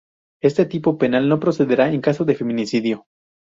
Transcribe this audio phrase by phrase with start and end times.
[0.41, 3.05] Este tipo penal no procederá en caso de feminicidio.